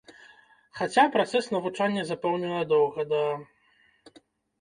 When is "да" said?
3.13-3.21